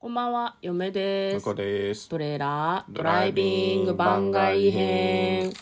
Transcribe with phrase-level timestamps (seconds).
[0.00, 1.36] こんばんは、嫁です。
[1.38, 2.08] 向こうです。
[2.08, 5.52] トレーラードライビング番外編。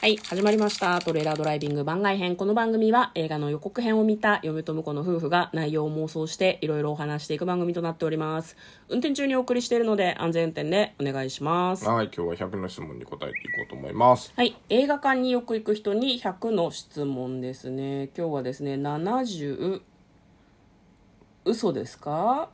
[0.00, 0.98] はい、始まりました。
[0.98, 2.34] トレーラードライビング番外編。
[2.34, 8.56] この番組は映画の予告編を見た嫁と婿の夫婦が内容を妄想していろいろお話していく番組となっております。
[8.88, 11.88] 運転中にお送りしているので安全運転でお願いします。
[11.88, 14.32] はい、今日は100の質問に答えていこうと思います。
[14.34, 18.10] はい、映画館によく行く人に100の質問ですね。
[18.18, 19.82] 今日はですね、70、
[21.44, 22.50] 嘘ですか？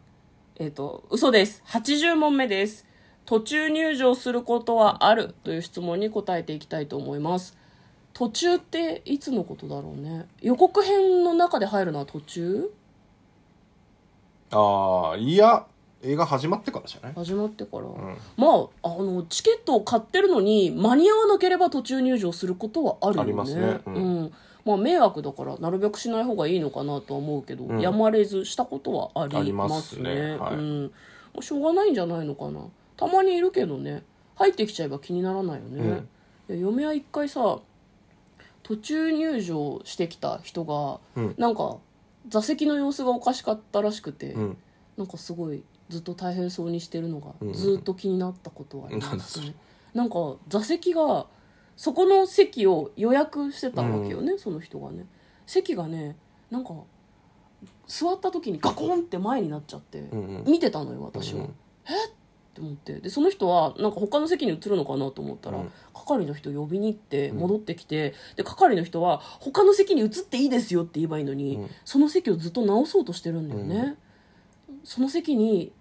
[0.60, 1.62] えっ、と、嘘です。
[1.68, 2.84] 80問目です。
[3.24, 7.56] 途中入場することはあるという質問に答えていきたいと思います。
[8.12, 10.26] 途中っていつのことだろうね。
[10.42, 12.70] 予告編の中で入るのは途中？
[14.50, 15.64] ああ、いや、
[16.02, 17.14] 映画始まってからじゃない？
[17.14, 17.84] 始まってから、
[18.36, 24.32] まああのチケットを買ってるのに間に合わなければ途中入場することはあるよねありますねううんん
[24.64, 30.02] まあ迷惑だからなるべくしない方がいいのかなとは思うけど、やまれずしたことはありますね。
[30.02, 30.36] すね。
[30.36, 30.54] はい。
[30.54, 30.82] うん。
[30.84, 30.90] も
[31.38, 32.60] うしょうがないんじゃないのかな。
[32.96, 34.02] たまにいるけどね
[34.34, 36.04] 入ってきちゃえば気にならないよね、
[36.48, 37.60] いや嫁は一回さ
[38.62, 41.34] 途中入場してきた人が、うん。
[41.38, 41.78] なんか
[42.28, 44.56] 座席の様子がおかしかったらしくて、うん。
[44.98, 47.52] なんかすごいずっと大変そうにしてるのがうん。
[47.54, 49.54] ずっと気になったことはありますね、
[49.94, 51.26] なんか座席が
[51.80, 55.06] そこの席を予約してたわけよね、その人がね。
[55.46, 56.14] 席がね
[56.50, 56.74] なんか
[57.86, 60.44] 座った時にガコンって前になっちゃって、うんうん。
[60.44, 61.48] 見てたのよ私は、うんっ？
[62.52, 63.00] て思って。
[63.00, 65.70] でその人はなんか他の席に移るのかなと思ったら、うん。
[65.94, 71.70] 係の人呼びに行って戻ってきて、で係の人は他の席に移っていいですよって言えばいいのに、うん。
[71.86, 73.96] その席をずっと直そうとしてるんだよね、
[74.84, 75.72] その席に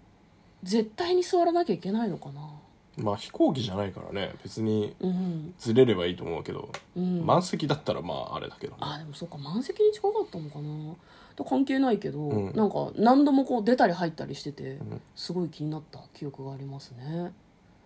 [0.64, 2.54] 絶対に座らなきゃいけないのかな
[3.02, 5.54] まあ飛行機じゃないからね、別にうん。
[5.58, 7.26] ずれればいいと思うけど、うん。
[7.26, 8.80] 満席だったらまああれだけどね。
[8.82, 10.96] あでもそうか満席に近かったのかな。
[11.36, 12.56] と関係ないけど、うん。
[12.56, 15.02] なんか何度もこう出たり入ったりしてて、ん。
[15.16, 17.32] すごい気になった記憶がありますね、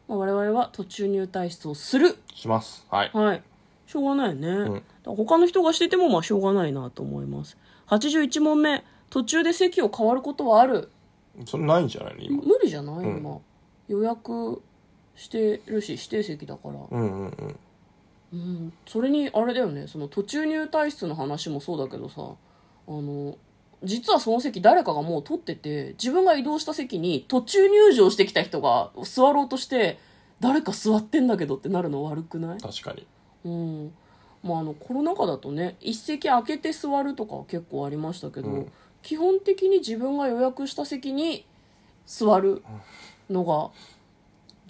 [0.08, 2.18] まあ、我々は途中入退室をする。
[2.34, 2.86] します。
[2.90, 3.12] はい。
[3.14, 3.44] はい。
[3.86, 4.74] しょうがないね、ん。
[4.74, 7.58] だから他の人がしててもまあしょうがないなと思います。
[7.88, 8.84] 81問目。
[9.10, 10.90] 途中で席を変わることはある。
[11.46, 12.44] それないんじゃないの今。
[12.44, 13.18] 無理じゃない、うん。
[13.18, 13.40] 今。
[13.88, 14.62] 予約
[15.16, 17.60] してるし指定席だから、うんうんうん。
[18.34, 19.88] うん、それにあれだよね。
[19.88, 22.32] その途中入退室の話もそうだけどさ
[22.88, 23.38] あの
[23.84, 30.00] 実はその席誰かがもう取ってて自分が移動した席に途中入場してきた人が座ろうとして
[30.40, 32.60] 誰か座ってんだけどってなるの悪くない？
[32.60, 33.06] 確かに。
[33.46, 33.94] うん。
[34.44, 38.72] まあ、あのコロナ禍だとね一席空けて座るとかは結構ありましたけど、うん。
[39.02, 41.46] 基本的に自分が予約した席に
[42.06, 42.64] 座る
[43.30, 43.70] のが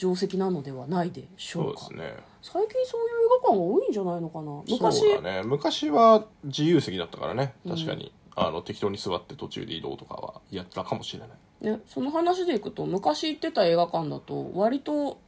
[0.03, 2.23] 定石なのではないでしょかそううですね。
[2.41, 5.43] 最近そういう映画館が多いんじゃないのかな昔そうだね。
[5.43, 8.13] 昔は自由席だったからね、確かに。
[8.35, 11.29] あの、適当に座って途中で移動とかはやったかもしれない。
[11.61, 15.19] ね、その話でいくと昔行ってた映画館だと割と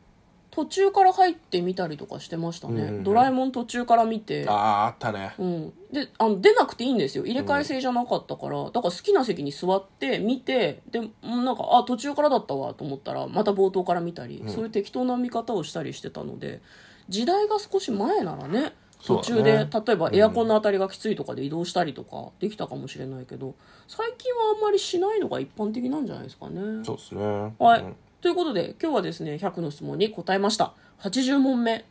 [0.56, 3.04] 途中から入ってみたりとかしてましたね、うんうんうん。
[3.04, 4.46] ドラえもん途中から見て。
[4.48, 5.36] ああ、あったね。
[5.38, 7.26] うん、であの出なくていいんですよ。
[7.26, 16.62] 入れ替え制じゃなかったから、だから好きな席に座って見てでうんなんかあ途中からだったわと思ったらまた冒頭から見たり、そういう適当な見方をしたりしてたので
[17.10, 18.74] 時代が少し前ならね
[19.06, 23.56] 途中で、そうだ例えばエアコンの当たりがきついとかで移動したりとかできたかもしれないけど
[23.90, 26.84] 最近はあんまりしないのが一般的なんじゃないですかね。
[26.86, 27.54] そうですね。
[27.60, 30.74] はい、うんということで今日はですね100の質問に答えました。
[31.02, 31.86] 80問目。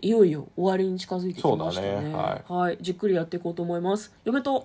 [0.00, 1.92] いよいよ終わりに近づいてきましたね。
[1.92, 2.44] そうだね。
[2.48, 2.78] はい。
[2.80, 4.12] じっくりやっていこうと思います。
[4.24, 4.64] 嫁と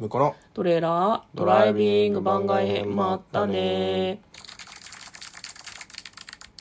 [0.55, 4.21] トレーラードライビング番外編まったね